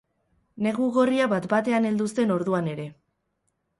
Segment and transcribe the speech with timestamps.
[0.67, 2.89] Negu gorria bat-batean heldu zen orduan ere.